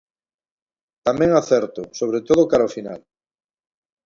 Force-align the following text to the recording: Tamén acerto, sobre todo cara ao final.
Tamén 1.07 1.31
acerto, 1.41 1.81
sobre 1.99 2.19
todo 2.27 2.49
cara 2.51 2.63
ao 2.65 2.73
final. 2.77 2.99